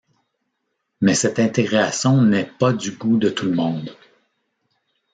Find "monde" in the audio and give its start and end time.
3.53-3.95